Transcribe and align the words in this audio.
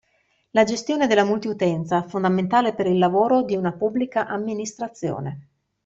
La 0.53 0.63
gestione 0.63 1.05
della 1.05 1.23
multiutenza, 1.23 2.01
fondamentale 2.01 2.73
per 2.73 2.87
il 2.87 2.97
lavoro 2.97 3.43
di 3.43 3.55
una 3.55 3.71
Pubblica 3.71 4.25
Amministrazione. 4.25 5.49